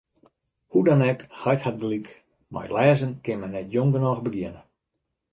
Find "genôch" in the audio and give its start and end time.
3.93-4.23